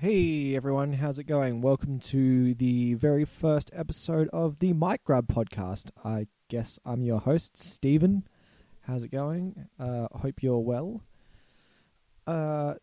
[0.00, 1.60] Hey everyone, how's it going?
[1.60, 5.90] Welcome to the very first episode of the Mic Grab podcast.
[6.02, 8.26] I guess I'm your host, Steven.
[8.86, 9.68] How's it going?
[9.78, 11.02] Uh, hope you're well.
[12.26, 12.76] Uh,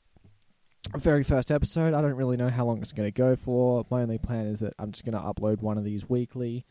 [0.95, 1.95] very first episode.
[1.95, 3.83] I don't really know how long it's going to go for.
[3.89, 6.67] My only plan is that I'm just going to upload one of these weekly.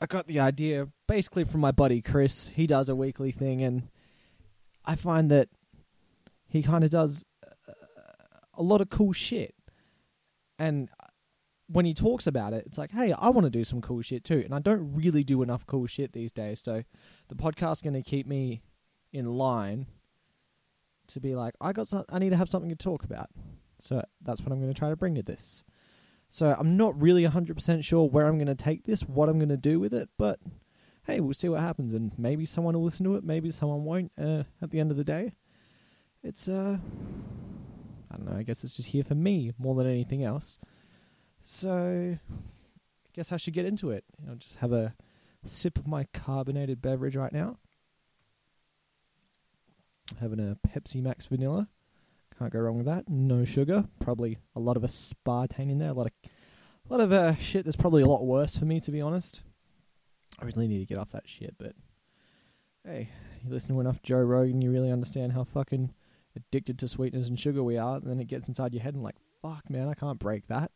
[0.00, 2.52] I got the idea basically from my buddy Chris.
[2.54, 3.88] He does a weekly thing, and
[4.84, 5.48] I find that
[6.46, 7.24] he kind of does
[8.54, 9.54] a lot of cool shit.
[10.58, 10.88] And
[11.66, 14.24] when he talks about it, it's like, hey, I want to do some cool shit
[14.24, 14.42] too.
[14.44, 16.60] And I don't really do enough cool shit these days.
[16.60, 16.84] So
[17.28, 18.62] the podcast's going to keep me
[19.12, 19.86] in line
[21.08, 23.30] to be like, I got some, I need to have something to talk about.
[23.80, 25.64] So that's what I'm going to try to bring to this.
[26.28, 29.48] So I'm not really 100% sure where I'm going to take this, what I'm going
[29.50, 30.40] to do with it, but
[31.06, 31.92] hey, we'll see what happens.
[31.92, 34.96] And maybe someone will listen to it, maybe someone won't uh, at the end of
[34.96, 35.32] the day.
[36.22, 36.78] It's, uh,
[38.12, 40.58] I don't know, I guess it's just here for me more than anything else.
[41.42, 44.04] So, I guess I should get into it.
[44.28, 44.94] I'll just have a
[45.44, 47.58] sip of my carbonated beverage right now.
[50.20, 51.68] Having a Pepsi Max vanilla.
[52.38, 53.08] Can't go wrong with that.
[53.08, 53.88] No sugar.
[54.00, 55.90] Probably a lot of a aspartame in there.
[55.90, 56.12] A lot of,
[56.88, 59.40] a lot of uh, shit that's probably a lot worse for me, to be honest.
[60.40, 61.74] I really need to get off that shit, but
[62.84, 63.10] hey,
[63.44, 65.92] you listen to enough Joe Rogan, you really understand how fucking
[66.36, 69.02] addicted to sweetness and sugar we are, and then it gets inside your head and
[69.02, 70.70] like, fuck, man, I can't break that.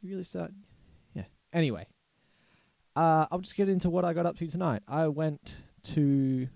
[0.00, 0.52] You really start,
[1.14, 1.24] yeah.
[1.52, 1.86] Anyway,
[2.96, 4.82] uh, I'll just get into what I got up to tonight.
[4.88, 6.48] I went to,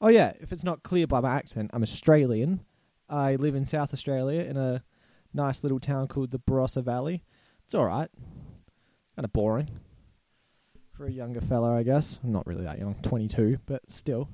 [0.00, 2.60] oh yeah, if it's not clear by my accent, I'm Australian.
[3.08, 4.84] I live in South Australia in a
[5.32, 7.24] nice little town called the Barossa Valley.
[7.64, 8.10] It's all right,
[9.16, 9.68] kind of boring
[11.00, 12.20] for a younger fella, I guess.
[12.22, 14.28] I'm not really that young, 22, but still.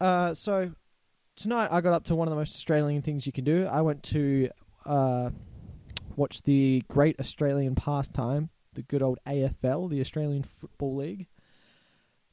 [0.00, 0.72] Uh, so
[1.38, 3.66] tonight I got up to one of the most Australian things you can do.
[3.66, 4.50] I went to
[4.84, 5.30] uh,
[6.16, 11.28] watch the Great Australian Pastime, the good old AFL, the Australian Football League.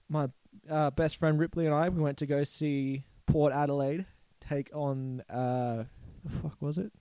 [0.09, 0.29] My
[0.69, 4.05] uh, best friend Ripley and I we went to go see Port Adelaide
[4.39, 5.83] take on uh,
[6.23, 6.91] the fuck was it?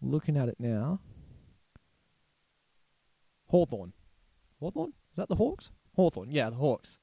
[0.00, 1.00] Looking at it now,
[3.48, 3.92] Hawthorn.
[4.60, 4.92] Hawthorn?
[5.10, 5.70] Is that the Hawks?
[5.94, 6.98] Hawthorn, yeah, the Hawks.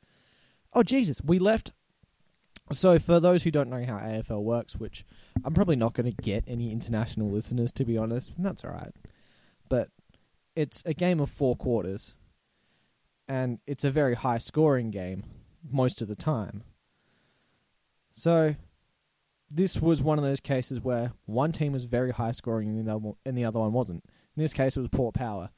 [0.73, 1.73] Oh Jesus, we left
[2.71, 5.05] so, for those who don't know how AFL works, which
[5.43, 8.95] I'm probably not going to get any international listeners, to be honest, and that's alright.
[9.67, 9.89] But
[10.55, 12.13] it's a game of four quarters,
[13.27, 15.23] and it's a very high scoring game
[15.69, 16.63] most of the time.
[18.13, 18.55] So,
[19.51, 22.91] this was one of those cases where one team was very high scoring and the
[22.91, 24.05] other, one, and the other one wasn't.
[24.35, 25.49] In this case, it was Port Power.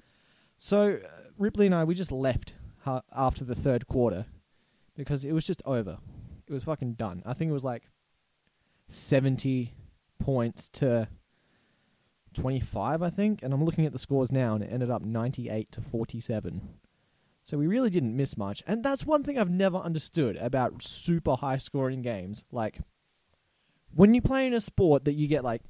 [0.57, 0.99] So,
[1.37, 2.55] Ripley and I, we just left
[3.13, 4.25] after the third quarter
[4.95, 5.99] because it was just over
[6.47, 7.23] it was fucking done.
[7.25, 7.89] I think it was like
[8.87, 9.73] 70
[10.19, 11.07] points to
[12.33, 13.41] 25, I think.
[13.43, 16.61] And I'm looking at the scores now, and it ended up 98 to 47.
[17.43, 18.63] So we really didn't miss much.
[18.65, 22.43] And that's one thing I've never understood about super high scoring games.
[22.51, 22.79] Like,
[23.93, 25.61] when you play in a sport that you get like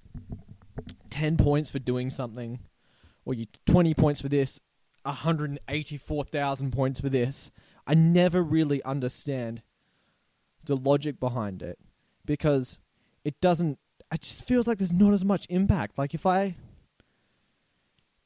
[1.09, 2.59] 10 points for doing something,
[3.25, 4.59] or you 20 points for this,
[5.03, 7.51] 184,000 points for this,
[7.85, 9.61] I never really understand
[10.65, 11.79] the logic behind it
[12.25, 12.77] because
[13.23, 13.79] it doesn't
[14.11, 15.97] it just feels like there's not as much impact.
[15.97, 16.55] Like if i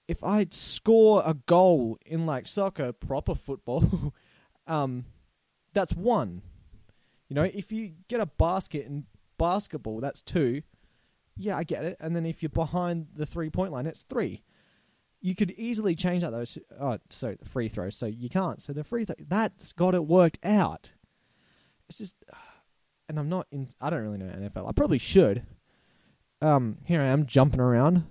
[0.08, 4.14] if i score a goal in like soccer proper football
[4.68, 5.06] um
[5.74, 6.42] that's one.
[7.28, 9.06] You know if you get a basket in
[9.38, 10.62] basketball that's two.
[11.38, 11.98] Yeah i get it.
[12.00, 14.44] And then if you're behind the three point line it's three.
[15.22, 16.46] You could easily change that though.
[16.80, 18.62] Oh so the free throw so you can't.
[18.62, 20.92] So the free throw that's got it worked out
[21.90, 22.16] it's just,
[23.10, 23.68] and I'm not in.
[23.82, 24.70] I don't really know NFL.
[24.70, 25.44] I probably should.
[26.42, 28.06] Um, here I am jumping around,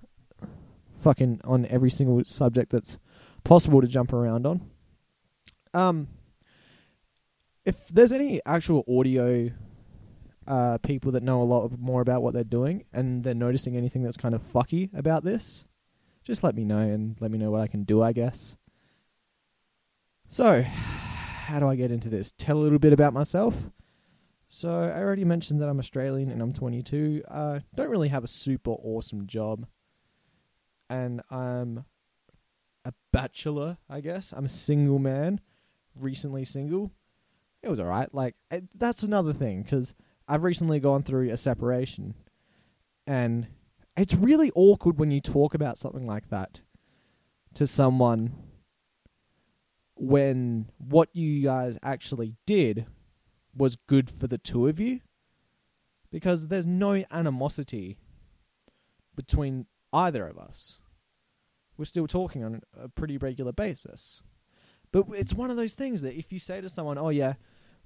[1.00, 2.98] fucking on every single subject that's
[3.44, 4.70] possible to jump around on.
[5.72, 6.08] Um,
[7.64, 9.50] if there's any actual audio
[10.46, 14.02] uh, people that know a lot more about what they're doing and they're noticing anything
[14.02, 15.64] that's kind of fucky about this,
[16.22, 18.56] just let me know and let me know what I can do, I guess.
[20.28, 20.64] So,
[21.48, 22.32] how do I get into this?
[22.36, 23.54] Tell a little bit about myself.
[24.48, 27.22] So I already mentioned that I'm Australian and I'm 22.
[27.26, 29.66] Uh, don't really have a super awesome job,
[30.90, 31.86] and I'm
[32.84, 33.78] a bachelor.
[33.88, 35.40] I guess I'm a single man,
[35.94, 36.92] recently single.
[37.62, 38.14] It was alright.
[38.14, 39.94] Like it, that's another thing because
[40.28, 42.14] I've recently gone through a separation,
[43.06, 43.48] and
[43.96, 46.60] it's really awkward when you talk about something like that
[47.54, 48.34] to someone
[50.00, 52.86] when what you guys actually did
[53.56, 55.00] was good for the two of you
[56.10, 57.98] because there's no animosity
[59.16, 60.78] between either of us.
[61.76, 64.22] We're still talking on a pretty regular basis.
[64.90, 67.34] But it's one of those things that if you say to someone, "Oh yeah,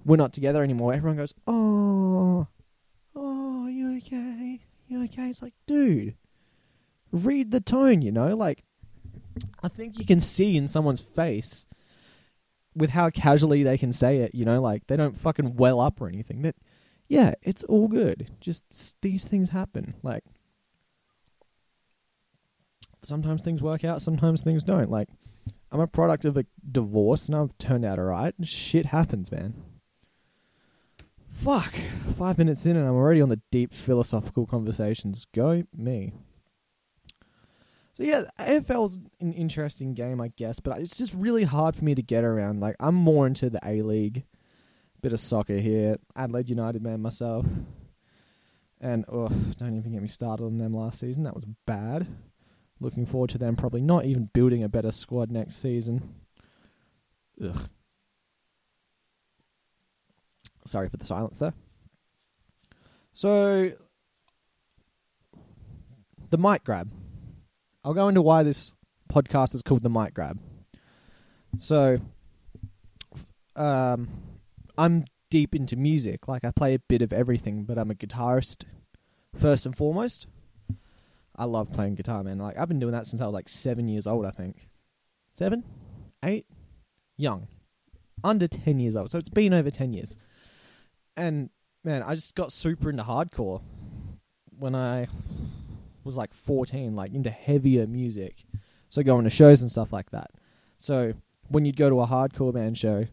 [0.05, 2.47] we're not together anymore," everyone goes, "Oh,
[3.15, 4.61] oh, you okay?
[4.87, 6.15] You okay?" It's like, dude,
[7.11, 8.35] read the tone, you know?
[8.35, 8.63] Like,
[9.61, 11.65] I think you can see in someone's face
[12.75, 16.01] with how casually they can say it, you know, like they don't fucking well up
[16.01, 16.41] or anything.
[16.41, 16.55] That,
[17.07, 18.31] yeah, it's all good.
[18.39, 18.63] Just
[19.01, 19.95] these things happen.
[20.01, 20.23] Like,
[23.03, 24.89] sometimes things work out, sometimes things don't.
[24.89, 25.09] Like,
[25.71, 28.35] I'm a product of a divorce and I've turned out alright.
[28.43, 29.55] Shit happens, man.
[31.31, 31.73] Fuck.
[32.17, 35.25] Five minutes in and I'm already on the deep philosophical conversations.
[35.33, 36.13] Go me.
[37.93, 41.93] So yeah, AFL's an interesting game, I guess, but it's just really hard for me
[41.93, 42.59] to get around.
[42.59, 44.23] Like I'm more into the A League,
[45.01, 47.45] bit of soccer here, Adelaide United man myself,
[48.81, 51.23] and oh, don't even get me started on them last season.
[51.23, 52.07] That was bad.
[52.79, 56.15] Looking forward to them probably not even building a better squad next season.
[57.41, 57.69] Ugh.
[60.65, 61.53] Sorry for the silence there.
[63.13, 63.73] So
[66.31, 66.89] the mic grab.
[67.83, 68.73] I'll go into why this
[69.11, 70.39] podcast is called the mic grab.
[71.57, 71.99] So,
[73.55, 74.09] um,
[74.77, 76.27] I'm deep into music.
[76.27, 78.63] Like I play a bit of everything, but I'm a guitarist
[79.35, 80.27] first and foremost.
[81.35, 82.37] I love playing guitar, man.
[82.37, 84.25] Like I've been doing that since I was like seven years old.
[84.25, 84.69] I think
[85.33, 85.63] seven,
[86.23, 86.45] eight,
[87.17, 87.47] young,
[88.23, 89.11] under ten years old.
[89.11, 90.15] So it's been over ten years.
[91.17, 91.49] And
[91.83, 93.61] man, I just got super into hardcore
[94.57, 95.07] when I
[96.03, 98.43] was like 14, like into heavier music.
[98.89, 100.31] So going to shows and stuff like that.
[100.77, 101.13] So
[101.47, 103.07] when you'd go to a hardcore band show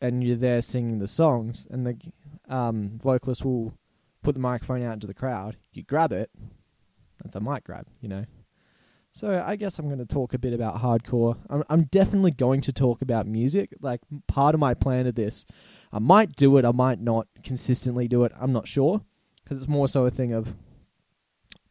[0.00, 1.96] and you're there singing the songs and the
[2.48, 3.74] um, vocalist will
[4.22, 6.30] put the microphone out into the crowd, you grab it.
[7.22, 8.24] That's a mic grab, you know.
[9.12, 11.38] So I guess I'm going to talk a bit about hardcore.
[11.48, 13.70] I'm, I'm definitely going to talk about music.
[13.80, 15.46] Like part of my plan of this,
[15.92, 18.32] I might do it, I might not consistently do it.
[18.40, 19.02] I'm not sure
[19.42, 20.54] because it's more so a thing of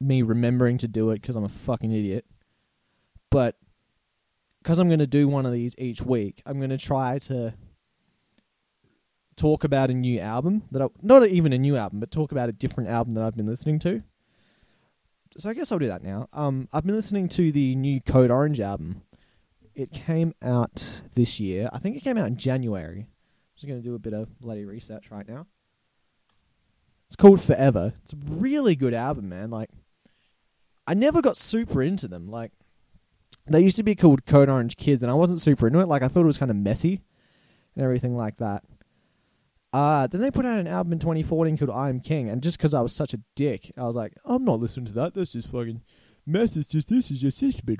[0.03, 2.25] me remembering to do it because I'm a fucking idiot.
[3.29, 3.55] But
[4.61, 7.53] because I'm going to do one of these each week, I'm going to try to
[9.35, 12.49] talk about a new album that I, not even a new album, but talk about
[12.49, 14.03] a different album that I've been listening to.
[15.37, 16.29] So I guess I'll do that now.
[16.31, 19.01] Um, I've been listening to the new Code Orange album.
[19.73, 21.69] It came out this year.
[21.73, 22.99] I think it came out in January.
[22.99, 23.07] I'm
[23.55, 25.47] just going to do a bit of bloody research right now.
[27.07, 27.93] It's called Forever.
[28.03, 29.49] It's a really good album, man.
[29.49, 29.71] Like,
[30.85, 32.29] I never got super into them.
[32.29, 32.51] Like,
[33.47, 35.87] they used to be called Code Orange Kids, and I wasn't super into it.
[35.87, 37.01] Like, I thought it was kind of messy
[37.75, 38.63] and everything like that.
[39.71, 42.57] Uh, then they put out an album in 2014 called I Am King, and just
[42.57, 45.15] because I was such a dick, I was like, I'm not listening to that.
[45.15, 45.81] This is fucking
[46.27, 46.55] mess.
[46.55, 47.79] It's just this is just this bit.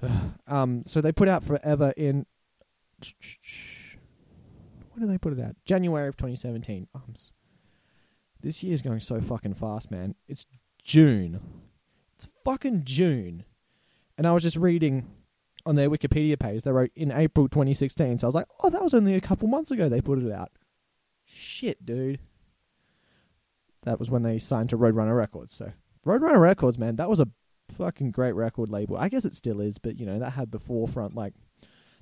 [0.46, 2.26] um, so they put out Forever in.
[4.92, 5.54] When did they put it out?
[5.64, 6.88] January of 2017.
[6.94, 7.02] Oh,
[8.42, 10.14] this year's going so fucking fast, man.
[10.28, 10.46] It's
[10.82, 11.40] June.
[12.16, 13.44] It's fucking June.
[14.16, 15.06] And I was just reading
[15.66, 18.18] on their Wikipedia page, they wrote in April 2016.
[18.18, 20.32] So I was like, oh, that was only a couple months ago they put it
[20.32, 20.50] out.
[21.24, 22.18] Shit, dude.
[23.82, 25.54] That was when they signed to Roadrunner Records.
[25.54, 25.72] So
[26.06, 27.28] Roadrunner Records, man, that was a
[27.70, 28.96] fucking great record label.
[28.96, 31.34] I guess it still is, but you know, that had the forefront, like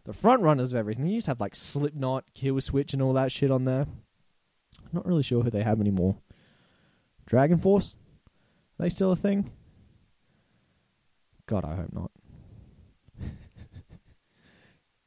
[0.04, 1.06] the front runners of everything.
[1.06, 3.82] You used to have like Slipknot, Kill Switch, and all that shit on there.
[3.82, 6.16] I'm not really sure who they have anymore.
[7.28, 7.94] DragonForce?
[7.94, 9.50] Are they still a thing?
[11.46, 12.10] God, I hope not.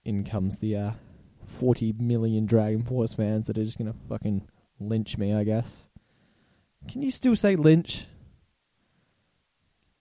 [0.05, 0.91] In comes the uh,
[1.45, 4.47] 40 million DragonForce fans that are just gonna fucking
[4.79, 5.87] lynch me, I guess.
[6.89, 8.07] Can you still say lynch?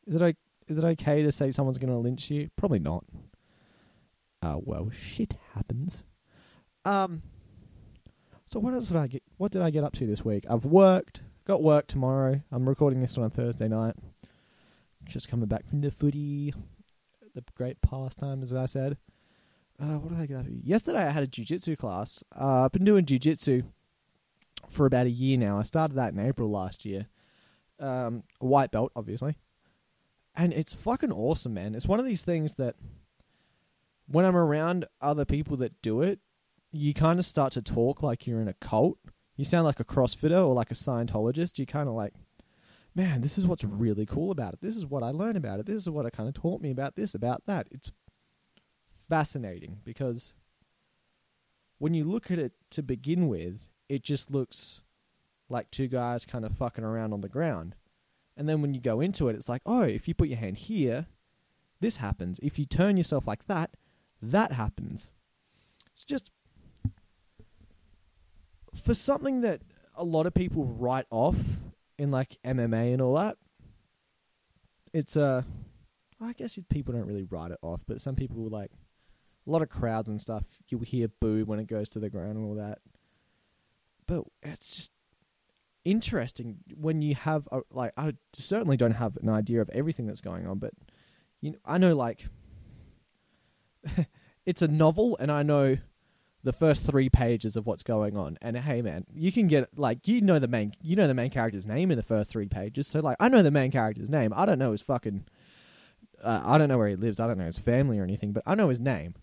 [0.06, 0.32] Is it o-
[0.66, 2.48] is it okay to say someone's gonna lynch you?
[2.56, 3.04] Probably not.
[4.42, 6.02] Uh, well, shit happens.
[6.84, 7.22] Um.
[8.50, 9.22] So what else did I get?
[9.36, 10.44] What did I get up to this week?
[10.48, 11.20] I've worked.
[11.50, 12.40] Got work tomorrow.
[12.52, 13.96] I'm recording this on a Thursday night.
[15.04, 16.54] Just coming back from the footy,
[17.34, 18.98] the great pastime, as I said.
[19.82, 20.46] Uh, what did I get up?
[20.48, 22.22] Yesterday I had a jujitsu class.
[22.40, 23.64] Uh, I've been doing jujitsu
[24.68, 25.58] for about a year now.
[25.58, 27.08] I started that in April last year.
[27.80, 29.36] Um, a white belt, obviously.
[30.36, 31.74] And it's fucking awesome, man.
[31.74, 32.76] It's one of these things that
[34.06, 36.20] when I'm around other people that do it,
[36.70, 38.98] you kind of start to talk like you're in a cult.
[39.40, 41.58] You sound like a CrossFitter or like a Scientologist.
[41.58, 42.12] You kind of like,
[42.94, 44.60] man, this is what's really cool about it.
[44.60, 45.64] This is what I learned about it.
[45.64, 47.66] This is what it kind of taught me about this, about that.
[47.70, 47.90] It's
[49.08, 50.34] fascinating because
[51.78, 54.82] when you look at it to begin with, it just looks
[55.48, 57.76] like two guys kind of fucking around on the ground.
[58.36, 60.58] And then when you go into it, it's like, oh, if you put your hand
[60.58, 61.06] here,
[61.80, 62.40] this happens.
[62.42, 63.70] If you turn yourself like that,
[64.20, 65.08] that happens.
[65.94, 66.30] It's just
[68.74, 69.62] for something that
[69.94, 71.36] a lot of people write off
[71.98, 73.36] in like MMA and all that.
[74.92, 75.42] It's uh
[76.20, 78.70] I guess people don't really write it off, but some people like
[79.46, 80.44] a lot of crowds and stuff.
[80.68, 82.78] You'll hear boo when it goes to the ground and all that.
[84.06, 84.92] But it's just
[85.84, 90.20] interesting when you have a, like I certainly don't have an idea of everything that's
[90.20, 90.72] going on, but
[91.40, 92.26] you know, I know like
[94.46, 95.78] it's a novel, and I know
[96.42, 98.38] the first three pages of what's going on.
[98.40, 101.30] And hey, man, you can get like you know the main you know the main
[101.30, 102.86] character's name in the first three pages.
[102.86, 104.32] So like I know the main character's name.
[104.34, 105.26] I don't know his fucking.
[106.22, 107.18] Uh, I don't know where he lives.
[107.18, 109.14] I don't know his family or anything, but I know his name.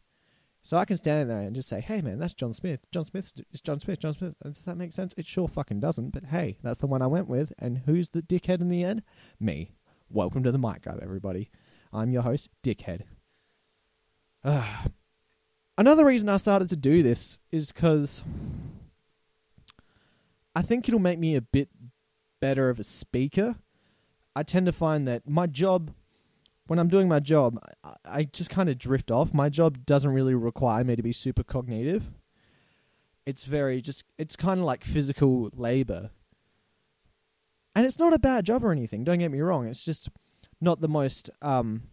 [0.64, 2.86] So I can stand in there and just say, "Hey, man, that's John Smith.
[2.92, 4.00] John Smith is John Smith.
[4.00, 5.14] John Smith." Does that make sense?
[5.18, 6.10] It sure fucking doesn't.
[6.10, 7.54] But hey, that's the one I went with.
[7.60, 9.04] And who's the dickhead in the end?
[9.40, 9.72] Me.
[10.10, 11.50] Welcome to the Mic everybody.
[11.92, 13.02] I'm your host, Dickhead.
[15.78, 18.24] Another reason I started to do this is because
[20.56, 21.70] I think it'll make me a bit
[22.42, 23.58] better of a speaker.
[24.36, 25.92] I tend to find that my job,
[26.66, 29.36] when I'm doing my job, I, I just kind of drift off.
[29.36, 32.10] My job doesn't really require me to be super cognitive.
[33.28, 36.10] It's very just, it's kind of like physical labor.
[37.76, 39.68] And it's not a bad job or anything, don't get me wrong.
[39.68, 40.10] It's just
[40.60, 41.84] not the most um,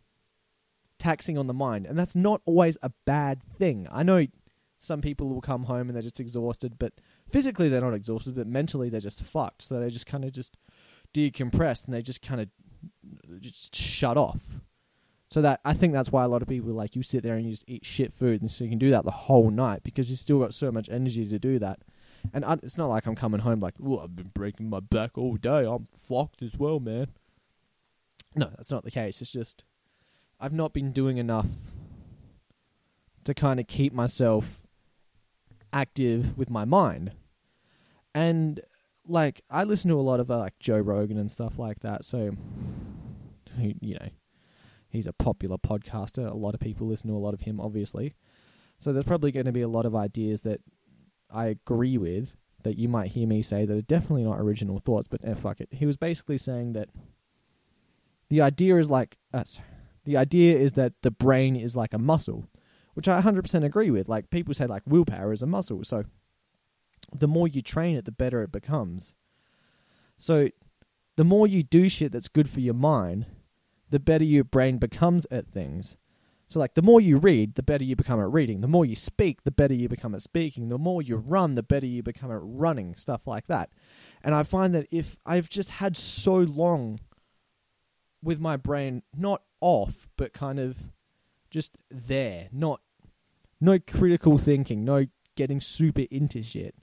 [1.05, 3.87] taxing on the mind, and that's not always a bad thing.
[3.93, 4.27] I know
[4.81, 6.95] some people will come home and they're just exhausted, but
[7.31, 9.61] physically they're not exhausted, but mentally they're just fucked.
[9.61, 10.57] So they just kind of just
[11.13, 12.49] decompress and they just kind of
[13.39, 14.41] just shut off.
[15.27, 17.45] So that I think that's why a lot of people like you sit there and
[17.45, 20.11] you just eat shit food, and so you can do that the whole night because
[20.11, 21.81] you still got so much energy to do that.
[22.33, 25.19] And I, it's not like I'm coming home like, oh, I've been breaking my back
[25.19, 25.67] all day.
[25.67, 27.09] I'm fucked as well, man.
[28.35, 29.21] No, that's not the case.
[29.21, 29.65] It's just
[30.41, 31.47] I've not been doing enough
[33.25, 34.61] to kind of keep myself
[35.73, 37.12] active with my mind.
[38.14, 38.61] And
[39.07, 42.05] like I listen to a lot of uh, like Joe Rogan and stuff like that,
[42.05, 42.33] so
[43.59, 44.09] you know,
[44.88, 46.31] he's a popular podcaster.
[46.31, 48.14] A lot of people listen to a lot of him obviously.
[48.79, 50.61] So there's probably going to be a lot of ideas that
[51.31, 55.07] I agree with that you might hear me say that are definitely not original thoughts,
[55.09, 55.69] but eh, fuck it.
[55.71, 56.88] He was basically saying that
[58.31, 59.45] the idea is like uh,
[60.05, 62.47] the idea is that the brain is like a muscle,
[62.95, 64.09] which I 100% agree with.
[64.09, 65.85] Like people say like willpower is a muscle.
[65.85, 66.05] So
[67.13, 69.15] the more you train it, the better it becomes.
[70.19, 70.49] So
[71.17, 73.27] the more you do shit that's good for your mind,
[73.91, 75.97] the better your brain becomes at things.
[76.47, 78.61] So like the more you read, the better you become at reading.
[78.61, 80.69] The more you speak, the better you become at speaking.
[80.69, 83.71] The more you run, the better you become at running, stuff like that.
[84.23, 87.01] And I find that if I've just had so long
[88.23, 90.76] with my brain not off, but kind of
[91.50, 92.83] just there, not
[93.62, 95.06] no critical thinking, no
[95.37, 96.75] getting super into shit.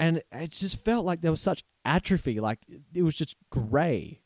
[0.00, 2.58] And it just felt like there was such atrophy, like
[2.92, 4.22] it was just grey.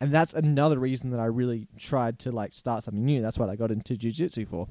[0.00, 3.20] And that's another reason that I really tried to like start something new.
[3.20, 4.68] That's what I got into jiu-jitsu for.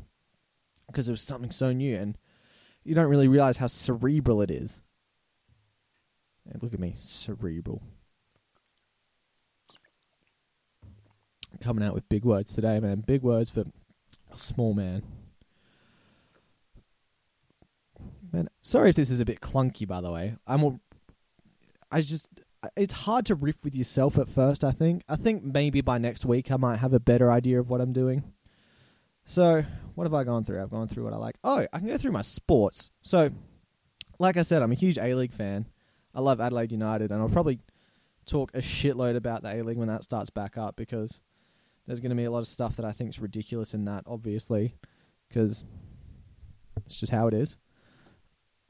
[0.88, 2.18] Because it was something so new and
[2.86, 4.80] you don't really realize how cerebral it is.
[6.46, 7.84] Hey, look at me, cerebral.
[11.62, 13.02] Coming out with big words today, man.
[13.02, 13.66] Big words for
[14.36, 15.04] small man.
[18.32, 20.36] Man, sorry if this is a bit clunky, by the way.
[20.46, 20.80] I'm.
[21.92, 22.28] I just.
[22.76, 24.64] It's hard to riff with yourself at first.
[24.64, 25.04] I think.
[25.10, 27.94] I think maybe by next week I might have a better idea of what I'm
[27.94, 28.24] doing.
[29.26, 29.64] So,
[29.96, 30.62] what have I gone through?
[30.62, 31.38] I've gone through what I like.
[31.44, 32.90] Oh, I can go through my sports.
[33.02, 33.30] So,
[34.18, 35.66] like I said, I'm a huge A League fan.
[36.14, 37.60] I love Adelaide United, and I'll probably
[38.26, 41.20] talk a shitload about the A League when that starts back up because
[41.90, 44.04] there's going to be a lot of stuff that I think is ridiculous in that,
[44.06, 44.76] obviously,
[45.28, 45.64] because
[46.86, 47.58] it's just how it is.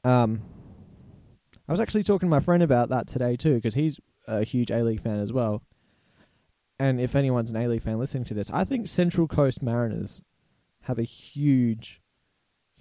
[0.04, 0.40] Um,
[1.68, 4.70] I was actually talking to my friend about that today too, because he's a huge
[4.70, 5.62] A League fan as well.
[6.78, 10.22] And if anyone's an A League fan listening to this, I think Central Coast Mariners
[10.84, 12.00] have a huge,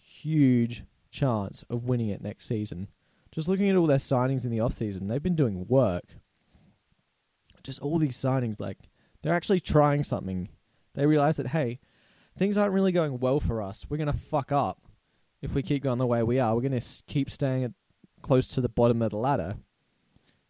[0.01, 2.87] huge chance of winning it next season.
[3.33, 6.05] Just looking at all their signings in the off season, they've been doing work.
[7.61, 8.77] Just all these signings, like
[9.21, 10.49] they're actually trying something.
[10.95, 11.79] They realize that, hey,
[12.37, 13.85] things aren't really going well for us.
[13.89, 14.81] We're going to fuck up
[15.41, 16.55] if we keep going the way we are.
[16.55, 17.71] We're going to keep staying at,
[18.21, 19.57] close to the bottom of the ladder.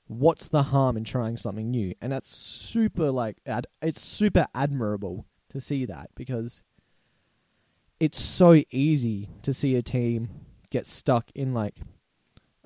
[0.08, 1.94] What's the harm in trying something new?
[2.02, 6.64] And that's super, like, ad- it's super admirable to see that because
[8.00, 10.30] it's so easy to see a team
[10.72, 11.76] get stuck in, like,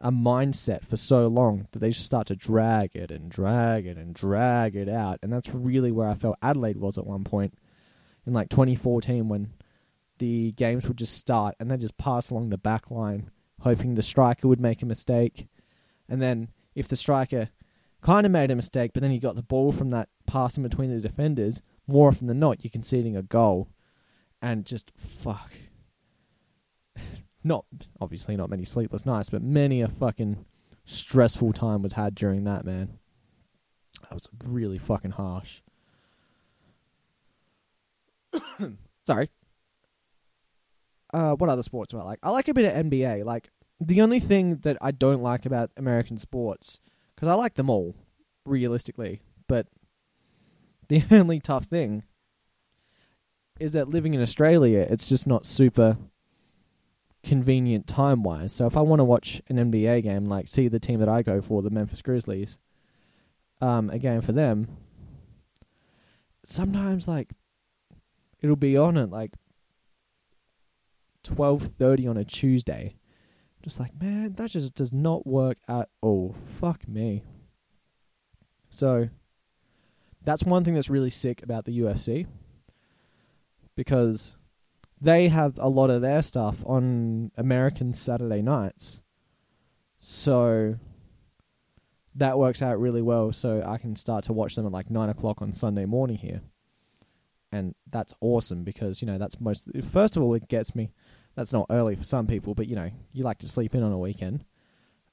[0.03, 3.98] a mindset for so long that they just start to drag it and drag it
[3.98, 5.17] and drag it out.
[5.24, 7.57] And that's really where I felt Adelaide was at one point
[8.27, 9.53] in like 2014 when
[10.19, 13.31] the games would just start and then just pass along the back line,
[13.62, 15.48] hoping the striker would make a mistake.
[16.10, 17.50] And then if the striker
[18.01, 20.63] kind of made a mistake, but then you got the ball from that pass in
[20.63, 23.69] between the defenders, more often than not, you're conceding a goal.
[24.41, 25.53] And just fuck.
[27.43, 27.65] Not
[28.00, 30.45] obviously not many sleepless nights, but many a fucking
[30.85, 33.00] stressful time was had during that, man.
[34.01, 35.62] That was really fucking harsh.
[39.05, 39.29] Sorry.
[41.13, 42.19] Uh, what other sports do I like?
[42.23, 43.23] I like a bit of NBA.
[43.23, 46.79] Like the only thing that I don't like about American sports,
[47.15, 47.95] because I like them all,
[48.45, 49.67] realistically, but
[50.89, 52.03] the only tough thing
[53.59, 55.97] is that living in Australia, it's just not super
[57.23, 58.53] convenient time wise.
[58.53, 61.21] So if I want to watch an NBA game, like see the team that I
[61.21, 62.57] go for, the Memphis Grizzlies,
[63.61, 64.67] um, a game for them,
[66.43, 67.31] sometimes like
[68.41, 69.31] it'll be on at like
[71.23, 72.95] twelve thirty on a Tuesday.
[73.63, 76.35] Just like, man, that just does not work at all.
[76.59, 77.23] Fuck me.
[78.69, 79.07] So
[80.21, 82.27] that's one thing that's really sick about the UFC.
[83.75, 84.35] Because
[85.03, 89.01] they have a lot of their stuff on American Saturday nights.
[90.00, 90.77] So
[92.15, 95.10] that works out really well so I can start to watch them at like nine
[95.10, 96.41] o'clock on Sunday morning here.
[97.51, 100.91] And that's awesome because, you know, that's most first of all it gets me
[101.36, 103.91] that's not early for some people, but you know, you like to sleep in on
[103.91, 104.45] a weekend.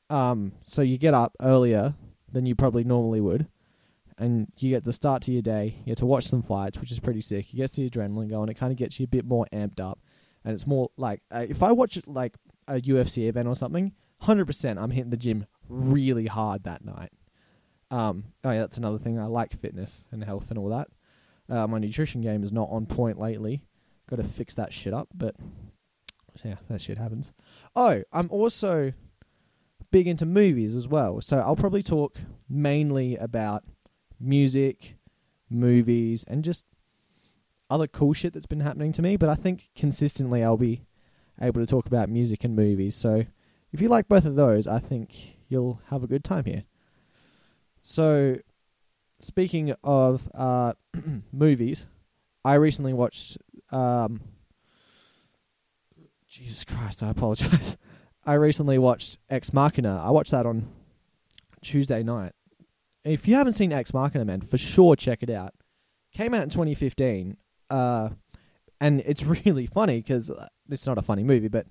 [0.08, 1.94] Um, so you get up earlier
[2.30, 3.48] than you probably normally would,
[4.20, 5.76] and you get the start to your day.
[5.78, 7.52] You get to watch some fights, which is pretty sick.
[7.52, 8.50] You get the adrenaline going.
[8.50, 9.98] It kind of gets you a bit more amped up,
[10.44, 12.34] and it's more like uh, if I watch like
[12.68, 17.12] a UFC event or something, hundred percent, I'm hitting the gym really hard that night.
[17.90, 19.18] Um, oh yeah, that's another thing.
[19.18, 20.88] I like fitness and health and all that.
[21.48, 23.62] Uh, my nutrition game is not on point lately.
[24.08, 25.34] Got to fix that shit up, but
[26.44, 27.32] yeah, that shit happens.
[27.74, 28.92] Oh, I'm also
[29.90, 31.20] big into movies as well.
[31.20, 32.18] So I'll probably talk
[32.48, 33.64] mainly about
[34.20, 34.96] music,
[35.48, 36.66] movies, and just
[37.68, 39.16] other cool shit that's been happening to me.
[39.16, 40.82] But I think consistently I'll be
[41.40, 42.94] able to talk about music and movies.
[42.94, 43.24] So
[43.72, 46.64] if you like both of those, I think you'll have a good time here.
[47.82, 48.36] So,
[49.20, 50.74] speaking of uh,
[51.32, 51.86] movies,
[52.44, 53.38] I recently watched
[53.70, 54.20] um,
[56.28, 57.76] Jesus Christ, I apologize.
[58.26, 60.00] I recently watched Ex Machina.
[60.04, 60.68] I watched that on
[61.62, 62.32] Tuesday night.
[63.04, 65.54] If you haven't seen Ex Machina, man, for sure check it out.
[66.12, 67.36] Came out in 2015,
[67.70, 68.10] uh,
[68.80, 71.66] and it's really funny because uh, it's not a funny movie, but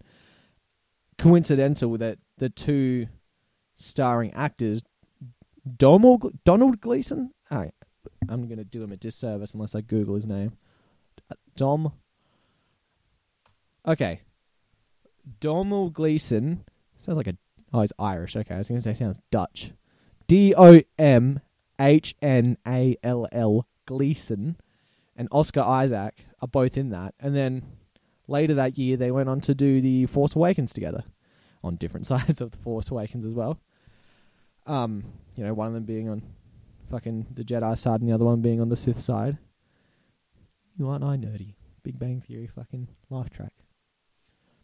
[1.17, 3.07] coincidental that the two
[3.75, 4.81] starring actors,
[5.67, 7.31] Domal, Donald Gleeson.
[7.51, 7.73] Right,
[8.27, 10.53] I'm going to do him a disservice unless I Google his name.
[11.55, 11.91] Dom.
[13.87, 14.21] Okay,
[15.39, 16.65] Domhnall Gleeson
[16.97, 17.37] sounds like a
[17.73, 18.35] oh he's Irish.
[18.35, 19.73] Okay, I was going to say sounds Dutch.
[20.29, 21.39] D O M
[21.79, 24.57] H N A L L Gleeson
[25.17, 27.63] and Oscar Isaac are both in that, and then
[28.27, 31.03] later that year they went on to do the Force Awakens together
[31.63, 33.59] on different sides of the Force Awakens as well.
[34.67, 35.03] Um,
[35.35, 36.21] you know, one of them being on
[36.91, 39.39] fucking the Jedi side and the other one being on the Sith side.
[40.77, 41.55] You aren't I nerdy?
[41.81, 43.53] Big Bang Theory fucking life track.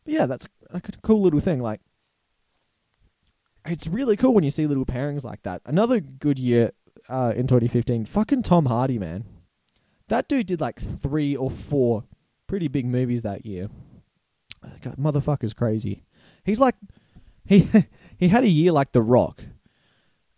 [0.03, 1.59] But yeah, that's a cool little thing.
[1.59, 1.81] Like,
[3.65, 5.61] it's really cool when you see little pairings like that.
[5.65, 6.71] Another good year
[7.09, 8.05] uh, in 2015.
[8.05, 9.25] Fucking Tom Hardy, man.
[10.07, 12.03] That dude did like three or four
[12.47, 13.69] pretty big movies that year.
[14.81, 16.03] God, motherfucker's crazy.
[16.43, 16.75] He's like,
[17.45, 17.67] he
[18.17, 19.43] he had a year like The Rock,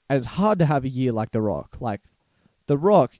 [0.10, 1.78] and it's hard to have a year like The Rock.
[1.80, 2.02] Like,
[2.68, 3.20] The Rock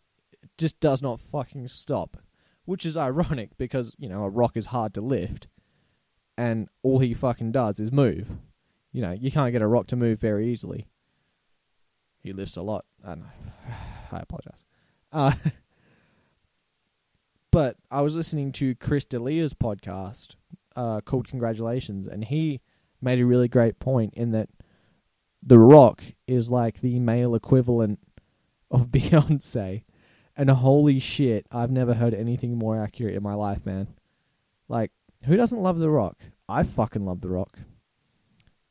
[0.58, 2.18] just does not fucking stop,
[2.66, 5.48] which is ironic because you know a rock is hard to lift
[6.38, 8.30] and all he fucking does is move.
[8.92, 10.88] You know, you can't get a rock to move very easily.
[12.20, 12.86] He lifts a lot.
[13.06, 13.26] I know.
[14.12, 14.64] I apologize.
[15.12, 15.34] Uh,
[17.52, 20.36] but I was listening to Chris D'Elia's podcast
[20.76, 22.62] uh, called Congratulations, and he
[23.02, 24.50] made a really great point in that
[25.44, 28.00] The Rock is like the male equivalent
[28.72, 29.84] of Beyonce.
[30.36, 33.88] And holy shit, I've never heard anything more accurate in my life, man.
[34.70, 34.92] Like,
[35.24, 36.18] who doesn't love The Rock?
[36.48, 37.58] I fucking love The Rock.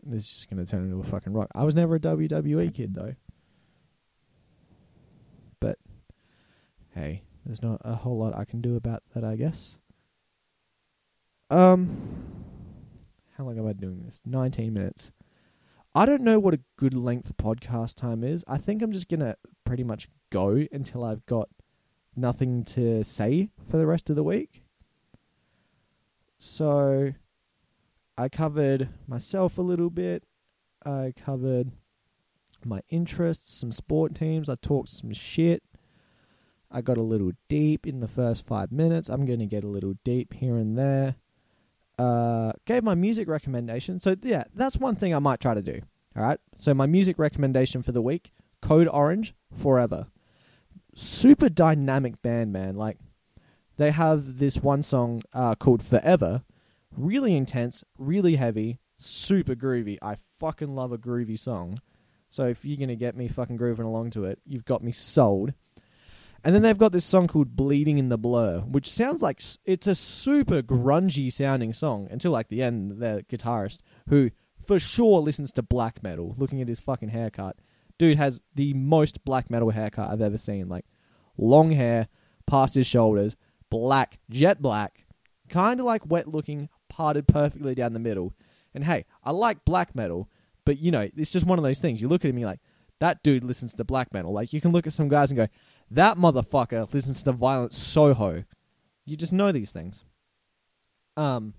[0.09, 1.49] This is just going to turn into a fucking rock.
[1.55, 3.14] I was never a WWE kid, though.
[5.59, 5.79] But,
[6.95, 9.79] hey, there's not a whole lot I can do about that, I guess.
[11.51, 12.25] Um,
[13.37, 14.21] how long am I doing this?
[14.25, 15.12] 19 minutes.
[15.95, 18.45] I don't know what a good length podcast time is.
[18.47, 21.49] I think I'm just gonna pretty much go until I've got
[22.14, 24.62] nothing to say for the rest of the week.
[26.38, 27.12] So
[28.18, 30.24] I covered myself a little bit.
[30.85, 31.72] I covered
[32.64, 34.48] my interests, some sport teams.
[34.48, 35.62] I talked some shit.
[36.70, 39.09] I got a little deep in the first five minutes.
[39.09, 41.16] I'm going to get a little deep here and there.
[41.98, 44.00] Uh, gave my music recommendation.
[44.00, 45.81] So, yeah, that's one thing I might try to do.
[46.16, 46.40] All right.
[46.57, 50.09] So, my music recommendation for the week Code Orange Forever.
[50.94, 52.76] Super dynamic band, man.
[52.76, 52.98] Like,
[53.76, 56.42] they have this one song uh, called Forever.
[56.96, 59.98] Really intense, really heavy, super groovy.
[60.00, 61.80] I fucking love a groovy song.
[62.30, 65.52] So if you're gonna get me fucking grooving along to it, you've got me sold.
[66.42, 69.87] And then they've got this song called "Bleeding in the Blur," which sounds like it's
[69.87, 73.00] a super grungy sounding song until like the end.
[73.00, 74.30] The guitarist, who
[74.64, 77.56] for sure listens to black metal, looking at his fucking haircut,
[77.98, 80.68] dude has the most black metal haircut I've ever seen.
[80.68, 80.85] Like
[81.37, 82.09] long hair
[82.46, 83.37] past his shoulders,
[83.70, 85.04] black, jet black,
[85.48, 88.32] kind of like wet looking, parted perfectly down the middle.
[88.74, 90.30] And hey, I like black metal,
[90.64, 92.00] but you know, it's just one of those things.
[92.00, 92.61] You look at him, you're like,
[93.00, 94.32] that dude listens to black metal.
[94.32, 95.48] Like you can look at some guys and go,
[95.90, 98.44] that motherfucker listens to Violent Soho.
[99.04, 100.04] You just know these things.
[101.18, 101.52] Um,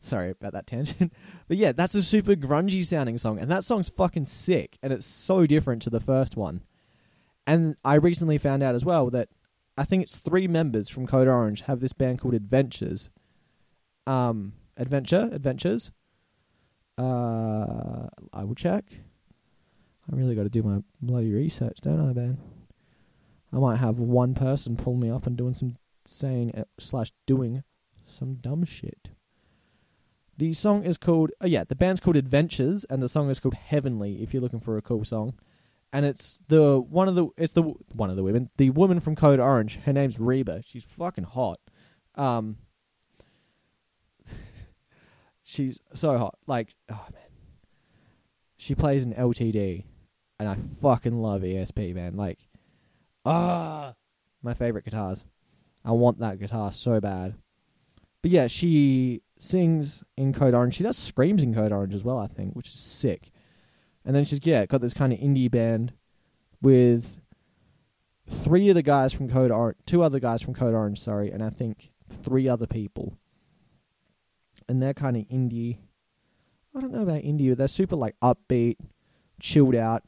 [0.00, 1.12] sorry about that tangent,
[1.48, 5.06] but yeah, that's a super grungy sounding song, and that song's fucking sick, and it's
[5.06, 6.62] so different to the first one.
[7.46, 9.28] And I recently found out as well that
[9.76, 13.10] I think it's three members from Code Orange have this band called Adventures.
[14.06, 15.90] Um, Adventure, Adventures.
[16.96, 18.84] Uh, I will check.
[20.10, 22.38] I really got to do my bloody research, don't I, Ben?
[23.52, 27.62] I might have one person pull me up and doing some saying uh, slash doing
[28.06, 29.10] some dumb shit.
[30.36, 33.54] The song is called, oh yeah, the band's called Adventures, and the song is called
[33.54, 34.22] Heavenly.
[34.22, 35.34] If you're looking for a cool song,
[35.92, 39.16] and it's the one of the it's the one of the women, the woman from
[39.16, 39.80] Code Orange.
[39.84, 40.62] Her name's Reba.
[40.64, 41.58] She's fucking hot.
[42.14, 42.56] Um,
[45.50, 46.38] she's so hot.
[46.46, 47.22] Like, oh man,
[48.56, 49.84] she plays an LTD,
[50.38, 52.16] and I fucking love ESP, man.
[52.16, 52.38] Like,
[53.24, 53.94] ah,
[54.42, 55.24] my favorite guitars.
[55.84, 57.34] I want that guitar so bad.
[58.22, 60.74] But yeah, she sings in Code Orange.
[60.74, 63.30] She does screams in Code Orange as well, I think, which is sick.
[64.04, 65.92] And then she's yeah got this kind of indie band
[66.62, 67.20] with
[68.28, 71.42] three of the guys from Code Orange, two other guys from Code Orange, sorry, and
[71.42, 71.90] I think
[72.22, 73.18] three other people.
[74.70, 75.78] And they're kind of indie.
[76.76, 78.76] I don't know about indie, they're super like upbeat,
[79.40, 80.04] chilled out.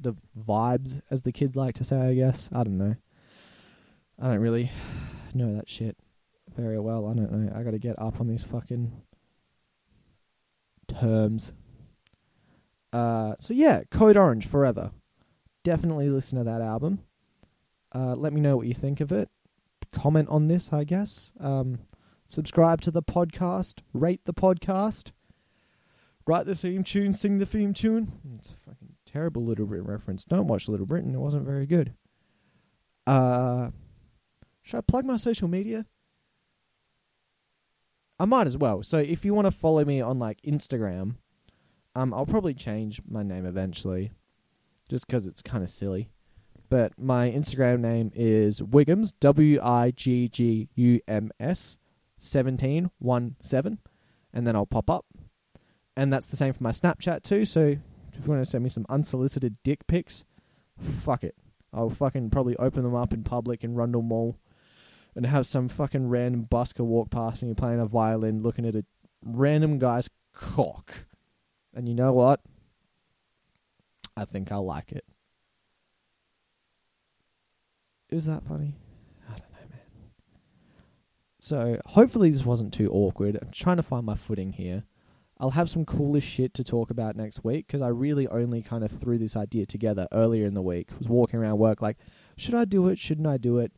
[0.00, 2.48] The vibes, as the kids like to say, I guess.
[2.50, 2.96] I don't know.
[4.18, 4.70] I don't really
[5.34, 5.98] know that shit
[6.56, 7.06] very well.
[7.06, 7.52] I don't know.
[7.54, 9.02] I got to get up on these fucking
[10.88, 11.52] terms.
[12.92, 14.92] Uh, so yeah, Code Orange forever.
[15.62, 17.00] Definitely listen to that album.
[17.94, 19.28] Uh, let me know what you think of it.
[19.92, 21.32] Comment on this, I guess.
[21.38, 21.80] Um,
[22.34, 23.80] subscribe to the podcast.
[23.92, 25.12] Rate the podcast.
[26.26, 27.12] Write the theme tune.
[27.12, 28.12] Sing the theme tune.
[28.36, 30.24] It's a fucking terrible Little Britain reference.
[30.24, 31.14] Don't watch Little Britain.
[31.14, 31.94] It wasn't very good.
[33.06, 33.70] Uh,
[34.62, 35.86] should I plug my social media?
[38.18, 38.82] I might as well.
[38.82, 41.16] So if you want to follow me on like Instagram,
[41.94, 44.12] um, I'll probably change my name eventually,
[44.88, 46.10] just because it's kind of silly.
[46.68, 51.76] But my Instagram name is Wiggums W I G G U M S
[52.98, 53.78] one seven,
[54.32, 55.06] and then I'll pop up.
[55.96, 57.44] And that's the same for my Snapchat too.
[57.44, 57.76] So
[58.12, 60.24] if you want to send me some unsolicited dick pics,
[61.02, 61.36] fuck it.
[61.72, 64.38] I'll fucking probably open them up in public in Rundle Mall,
[65.14, 68.84] and have some fucking random busker walk past me playing a violin, looking at a
[69.24, 71.06] random guy's cock.
[71.72, 72.40] And you know what?
[74.16, 75.04] I think I'll like it.
[78.10, 78.74] Is that funny?
[79.28, 79.80] I don't know, man.
[81.44, 83.36] So, hopefully, this wasn't too awkward.
[83.36, 84.84] I'm trying to find my footing here.
[85.38, 88.82] I'll have some coolest shit to talk about next week because I really only kind
[88.82, 90.88] of threw this idea together earlier in the week.
[90.90, 91.98] I was walking around work like,
[92.38, 92.98] should I do it?
[92.98, 93.72] Shouldn't I do it?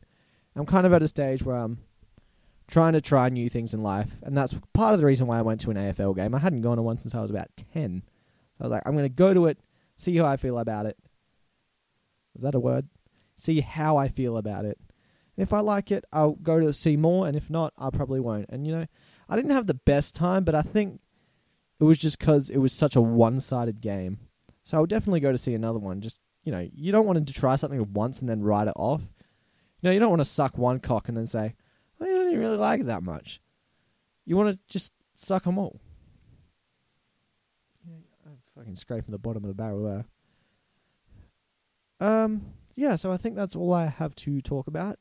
[0.55, 1.79] I'm kind of at a stage where I'm
[2.69, 5.41] trying to try new things in life, and that's part of the reason why I
[5.41, 6.33] went to an AFL game.
[6.33, 8.01] I hadn't gone to one since I was about ten.
[8.57, 9.59] So I was like, I'm going to go to it,
[9.97, 10.97] see how I feel about it.
[12.33, 12.87] Is that a word?
[13.35, 14.79] See how I feel about it.
[15.37, 18.19] And if I like it, I'll go to see more, and if not, I probably
[18.19, 18.47] won't.
[18.49, 18.87] And you know,
[19.29, 20.99] I didn't have the best time, but I think
[21.79, 24.19] it was just because it was such a one-sided game.
[24.63, 26.01] So I'll definitely go to see another one.
[26.01, 29.01] Just you know, you don't want to try something once and then write it off.
[29.81, 31.55] You know, you don't want to suck one cock and then say,
[32.01, 33.41] I didn't really like it that much.
[34.25, 35.79] You want to just suck them all.
[37.87, 37.95] Yeah,
[38.25, 40.05] I Fucking scraping the bottom of the barrel there.
[41.99, 44.99] Um, yeah, so I think that's all I have to talk about.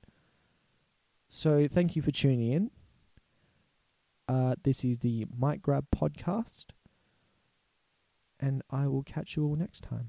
[1.37, 2.71] So thank you for tuning in.
[4.27, 6.69] Uh, this is the Mic Grab podcast,
[8.41, 10.09] and I will catch you all next time.